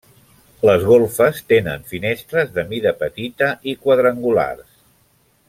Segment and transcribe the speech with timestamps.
[0.67, 4.67] Les golfes tenen finestres de mida petita i quadrangulars.